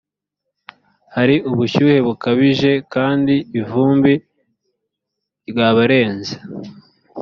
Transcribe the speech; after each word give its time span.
hari 1.15 1.35
ubushyuhe 1.51 1.97
bukabije 2.07 2.71
kandi 2.93 3.35
ivumbi 3.59 4.13
ryabarenze. 5.49 6.33